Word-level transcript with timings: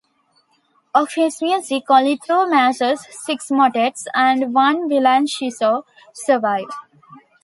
Of 0.95 1.13
his 1.13 1.43
music 1.43 1.83
only 1.87 2.17
two 2.17 2.49
masses, 2.49 3.05
six 3.23 3.51
motets 3.51 4.07
and 4.15 4.51
one 4.51 4.89
villancico 4.89 5.83
survive. 6.11 6.71